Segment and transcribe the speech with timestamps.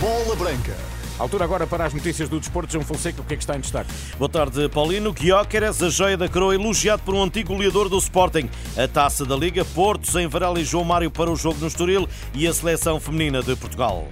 [0.00, 0.76] Bola Branca.
[1.16, 2.72] Altura agora para as notícias do desporto.
[2.72, 3.92] João Fonseca, o que é que está em destaque?
[4.18, 5.12] Boa tarde, Paulino.
[5.12, 8.50] Guióqueres, a joia da coroa, elogiado por um antigo goleador do Sporting.
[8.76, 12.08] A taça da Liga, Portos, em Varela e João Mário para o jogo no Estoril
[12.34, 14.08] e a seleção feminina de Portugal.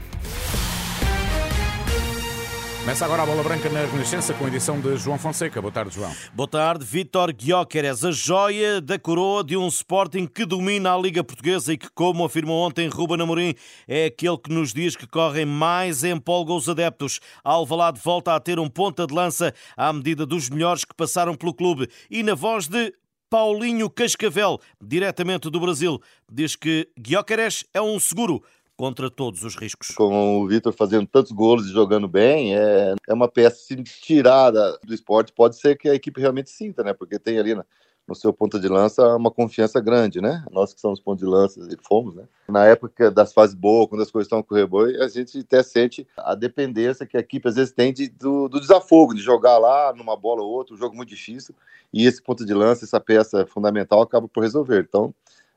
[2.80, 5.60] Começa agora a bola branca na Renascença com a edição de João Fonseca.
[5.60, 6.10] Boa tarde, João.
[6.32, 11.22] Boa tarde, Vítor Guióqueres, a joia da coroa de um Sporting que domina a Liga
[11.22, 13.54] Portuguesa e que, como afirmou ontem Ruben Amorim,
[13.86, 17.20] é aquele que nos diz que correm mais empolga os adeptos.
[17.44, 21.52] Alvalade volta a ter um ponta de lança à medida dos melhores que passaram pelo
[21.52, 21.86] clube.
[22.10, 22.94] E na voz de
[23.28, 26.00] Paulinho Cascavel, diretamente do Brasil,
[26.32, 28.42] diz que Guióqueres é um seguro
[28.80, 29.88] contra todos os riscos.
[29.88, 34.78] Com o Vitor fazendo tantos gols e jogando bem, é, é uma peça se tirada
[34.82, 35.34] do esporte.
[35.34, 36.94] Pode ser que a equipe realmente sinta, né?
[36.94, 37.62] Porque tem ali na,
[38.08, 40.42] no seu ponta de lança uma confiança grande, né?
[40.50, 42.24] Nós que somos pontos de lança e fomos, né?
[42.48, 46.08] Na época das fases boas, quando as coisas estão correndo boi, a gente até sente
[46.16, 49.92] a dependência que a equipe às vezes tem de, do, do, desafogo, de jogar lá
[49.94, 51.54] numa bola ou outra, um jogo muito difícil,
[51.92, 54.86] e esse ponto de lança, essa peça fundamental acaba por resolver.
[54.88, 55.14] Então,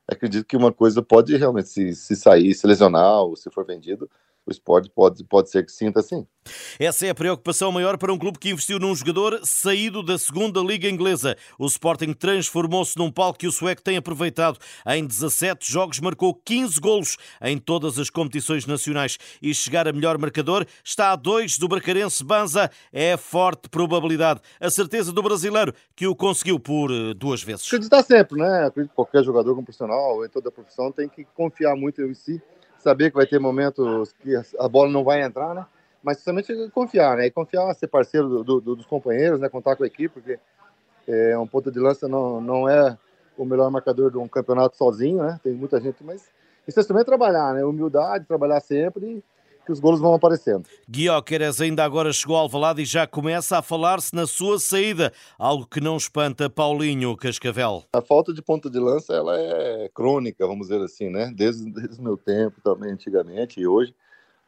[0.08, 4.10] acredito que uma coisa pode realmente se, se sair, se lesionar ou se for vendido,
[4.46, 6.26] o esporte pode, pode ser que sinta assim.
[6.78, 10.60] Essa é a preocupação maior para um clube que investiu num jogador saído da segunda
[10.60, 11.38] Liga Inglesa.
[11.58, 14.60] O Sporting transformou-se num palco que o sueco tem aproveitado.
[14.86, 20.18] Em 17 jogos marcou 15 golos em todas as competições nacionais e chegar a melhor
[20.18, 22.70] marcador está a dois do bracarense Banza.
[22.92, 24.42] É forte probabilidade.
[24.60, 27.68] A certeza do brasileiro que o conseguiu por eh, duas vezes.
[27.68, 28.66] Acreditar sempre, né?
[28.66, 32.14] Acredito que qualquer jogador como profissional, em toda a profissão, tem que confiar muito em
[32.14, 32.42] si
[32.84, 35.66] saber que vai ter momentos que a bola não vai entrar, né?
[36.04, 37.28] Mas somente confiar, né?
[37.28, 39.50] E confiar, ser parceiro do, do, dos companheiros, né?
[39.50, 40.40] Contar com a equipe, porque
[41.08, 42.98] é, um ponto de lança não, não é
[43.38, 45.40] o melhor marcador de um campeonato sozinho, né?
[45.42, 46.30] Tem muita gente, mas
[46.68, 47.64] isso é também trabalhar, né?
[47.64, 49.24] Humildade, trabalhar sempre
[49.66, 50.66] que os golos vão aparecendo.
[50.90, 55.66] Guióqueres ainda agora chegou ao Alvalade e já começa a falar-se na sua saída, algo
[55.66, 57.84] que não espanta Paulinho Cascavel.
[57.94, 61.32] A falta de ponta de lança ela é crônica, vamos dizer assim, né?
[61.36, 63.96] Desde, desde o meu tempo também, antigamente e hoje,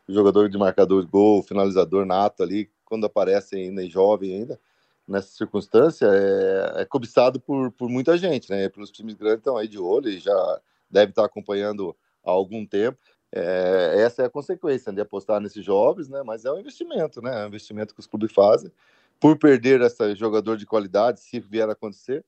[0.07, 4.59] jogador de marcador de gol, finalizador nato ali, quando aparece ainda jovem ainda,
[5.07, 8.69] nessa circunstância, é, é cobiçado por, por muita gente, né?
[8.69, 12.97] Pelos times grandes estão aí de olho e já deve estar acompanhando há algum tempo.
[13.37, 16.23] É, essa é a consequência de apostar nesses jovens, né?
[16.23, 17.41] Mas é um investimento, né?
[17.41, 18.71] É um investimento que os clubes fazem.
[19.19, 22.23] Por perder esse jogador de qualidade, se vier a acontecer,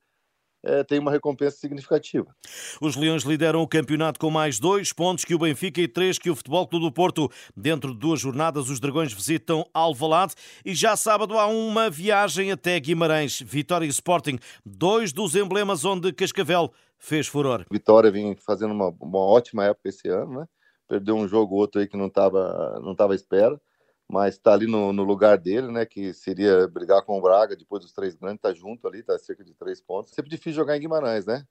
[0.61, 2.35] é, tem uma recompensa significativa.
[2.81, 6.29] Os Leões lideram o campeonato com mais dois pontos que o Benfica e três que
[6.29, 7.31] o Futebol Clube do Porto.
[7.55, 10.33] Dentro de duas jornadas, os Dragões visitam Alvalade
[10.65, 13.41] e já sábado há uma viagem até Guimarães.
[13.41, 17.65] Vitória e Sporting, dois dos emblemas onde Cascavel fez furor.
[17.71, 20.47] Vitória vem fazendo uma, uma ótima época esse ano, né?
[20.87, 23.59] Perdeu um jogo ou outro aí que não estava não tava à espera,
[24.07, 25.85] mas está ali no, no, lugar dele, né?
[25.85, 29.43] Que seria brigar com o Braga depois dos três grandes, tá junto ali, tá cerca
[29.43, 30.13] de três pontos.
[30.13, 31.45] Sempre difícil jogar em Guimarães, né?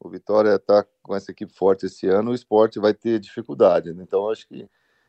[0.00, 3.92] O Vitória está com essa equipe forte esse ano, o esporte vai ter dificuldade.
[3.92, 4.04] Né?
[4.04, 4.68] Então, acho que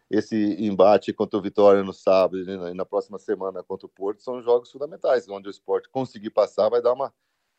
[0.10, 4.42] esse embate contra o Vitória no sábado e na próxima semana contra o Porto são
[4.42, 7.14] jogos fundamentais, onde o esporte conseguir passar vai dar uma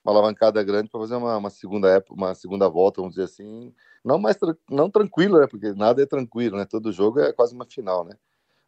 [0.04, 3.72] uma alavancada grande para fazer uma, uma, segunda época, uma segunda volta, vamos dizer assim,
[4.04, 4.36] não mais
[4.70, 5.46] não tranquilo, né?
[5.46, 6.64] Porque nada é tranquilo, né?
[6.64, 8.16] Todo jogo é quase uma final, né?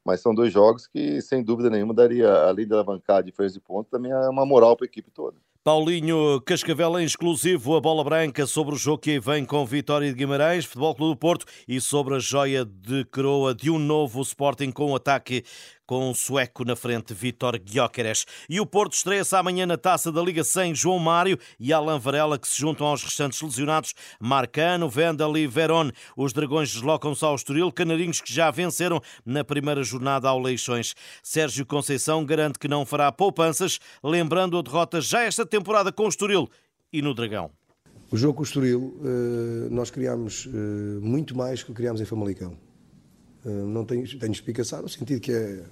[0.04, 3.60] Mas são dois jogos que, sem dúvida nenhuma, daria, além de alavancar a diferença de
[3.60, 5.36] pontos, também é uma moral para a equipe toda.
[5.64, 10.18] Paulinho Cascavel em exclusivo a bola branca sobre o jogo que vem com Vitória de
[10.18, 14.72] Guimarães, Futebol Clube do Porto e sobre a joia de coroa de um novo Sporting
[14.72, 15.44] com o ataque
[15.92, 18.24] com um sueco na frente, Vitor Gyökeres.
[18.48, 22.38] E o Porto estreia-se amanhã na Taça da Liga sem João Mário e Alan Varela,
[22.38, 25.90] que se juntam aos restantes lesionados, Marcano, Vendel e Verón.
[26.16, 30.94] Os Dragões deslocam-se ao Estoril, canarinhos que já venceram na primeira jornada ao Leixões.
[31.22, 36.08] Sérgio Conceição garante que não fará poupanças, lembrando a derrota já esta temporada com o
[36.08, 36.48] Estoril
[36.90, 37.50] e no Dragão.
[38.10, 40.56] O jogo com o Estoril, eh, nós criámos eh,
[41.02, 42.56] muito mais que criámos em Famalicão.
[43.44, 45.62] Eh, não tenho, tenho explicação no sentido que é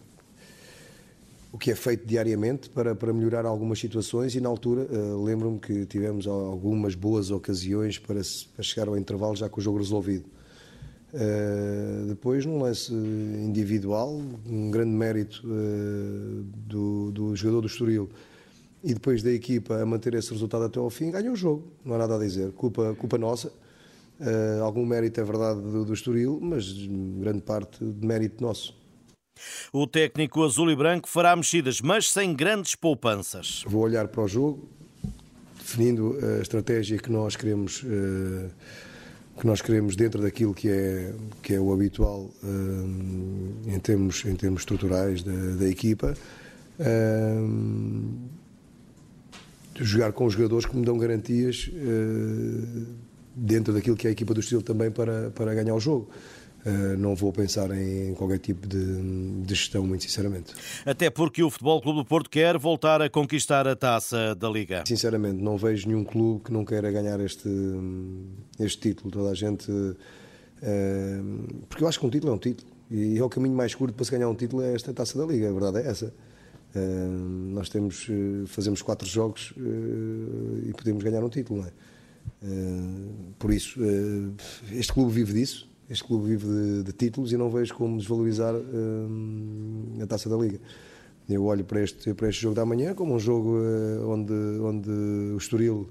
[1.51, 4.87] o que é feito diariamente para, para melhorar algumas situações e na altura
[5.25, 8.21] lembro-me que tivemos algumas boas ocasiões para,
[8.55, 10.27] para, chegar ao intervalo já com o jogo resolvido.
[11.13, 18.09] Uh, depois, num lance individual, um grande mérito uh, do, do, jogador do Estoril
[18.83, 21.95] e depois da equipa a manter esse resultado até ao fim, ganhou o jogo, não
[21.95, 22.53] há nada a dizer.
[22.53, 23.53] Culpa, culpa nossa.
[24.63, 26.73] algum mérito é verdade do, do Estoril, mas
[27.19, 28.79] grande parte de mérito nosso.
[29.73, 33.65] O técnico azul e branco fará mexidas, mas sem grandes poupanças.
[33.67, 34.69] Vou olhar para o jogo,
[35.59, 38.51] definindo a estratégia que nós queremos uh,
[39.41, 42.31] que nós queremos dentro daquilo que é, que é o habitual
[43.67, 46.15] em, termos, em termos estruturais da, da equipa.
[49.81, 51.71] Jogar com os jogadores que me dão garantias
[53.35, 56.11] dentro daquilo que é a equipa do estilo também para, para ganhar o jogo.
[56.65, 60.53] Uh, não vou pensar em qualquer tipo de, de, gestão, muito sinceramente.
[60.85, 64.85] Até porque o Futebol Clube do Porto quer voltar a conquistar a taça da Liga.
[64.87, 67.49] Sinceramente, não vejo nenhum clube que não queira ganhar este,
[68.59, 69.11] este título.
[69.11, 69.71] Toda a gente.
[69.71, 69.97] Uh,
[71.67, 72.71] porque eu acho que um título é um título.
[72.91, 75.25] E é o caminho mais curto para se ganhar um título é esta taça da
[75.25, 75.49] Liga.
[75.49, 76.13] A verdade é essa.
[76.75, 78.07] Uh, nós temos,
[78.47, 79.53] fazemos quatro jogos
[80.65, 81.73] e podemos ganhar um título, é?
[83.39, 83.81] por isso,
[84.71, 88.55] este clube vive disso este clube vive de, de títulos e não vejo como desvalorizar
[88.55, 90.61] a taça da Liga.
[91.29, 94.89] Eu olho para este, para este jogo da manhã como um jogo uh, onde, onde
[94.89, 95.89] o Estoril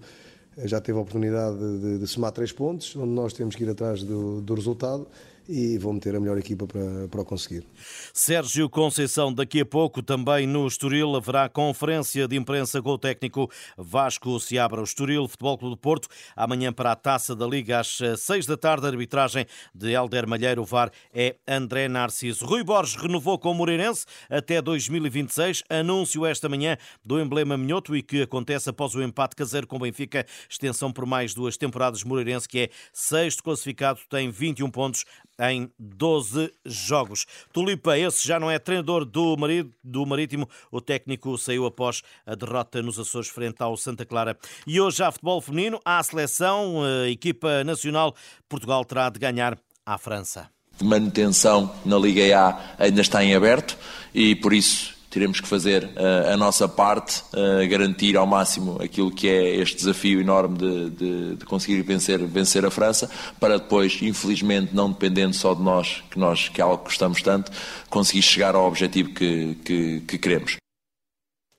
[0.64, 4.04] já teve a oportunidade de, de, somar três pontos, onde nós temos que ir atrás
[4.04, 5.06] do, do resultado
[5.50, 7.66] e vou meter a melhor equipa para, para o conseguir.
[8.13, 13.50] Sérgio Conceição, daqui a pouco também no Estoril haverá conferência de imprensa com o técnico
[13.75, 14.80] Vasco Seabra.
[14.81, 18.56] O Estoril Futebol Clube do Porto, amanhã para a Taça da Liga às seis da
[18.56, 22.45] tarde, arbitragem de Helder Malheiro, o VAR é André Narciso.
[22.45, 28.04] Rui Borges renovou com o Moreirense até 2026, anúncio esta manhã do emblema minhoto e
[28.04, 32.04] que acontece após o empate caseiro com o Benfica, extensão por mais duas temporadas.
[32.04, 35.06] Moreirense, que é sexto classificado, tem 21 pontos
[35.40, 37.26] em 12 jogos.
[37.54, 39.38] Tulipa, esse já não é treinador do,
[39.84, 40.50] do Marítimo.
[40.72, 44.38] O técnico saiu após a derrota nos Açores frente ao Santa Clara.
[44.68, 48.16] E hoje há futebol feminino, há a seleção, a equipa nacional.
[48.48, 50.50] Portugal terá de ganhar à França.
[50.82, 53.78] Manutenção na Liga A ainda está em aberto
[54.14, 59.12] e por isso teremos que fazer uh, a nossa parte, uh, garantir ao máximo aquilo
[59.12, 63.10] que é este desafio enorme de, de, de, conseguir vencer, vencer a França,
[63.40, 67.22] para depois, infelizmente, não dependendo só de nós, que nós que é algo que gostamos
[67.22, 67.52] tanto,
[67.90, 70.58] conseguir chegar ao objetivo que, que, que queremos.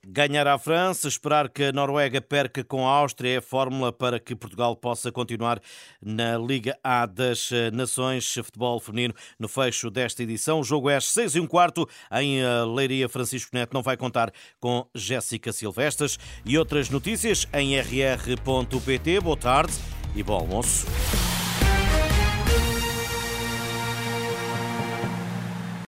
[0.05, 4.19] Ganhar a França, esperar que a Noruega perca com a Áustria é a fórmula para
[4.19, 5.61] que Portugal possa continuar
[6.01, 10.59] na Liga A das Nações Futebol Feminino no fecho desta edição.
[10.59, 12.39] O jogo é às 6 e um quarto em
[12.73, 13.07] Leiria.
[13.07, 19.19] Francisco Neto não vai contar com Jéssica Silvestres e outras notícias em rr.pt.
[19.19, 19.73] Boa tarde
[20.15, 20.87] e bom almoço.